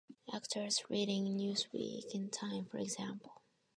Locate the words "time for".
2.33-2.79